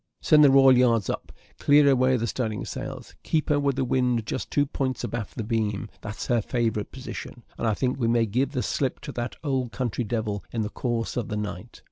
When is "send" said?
0.19-0.43